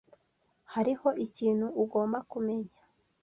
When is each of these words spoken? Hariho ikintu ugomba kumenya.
Hariho 0.73 1.09
ikintu 1.25 1.67
ugomba 1.83 2.17
kumenya. 2.31 2.75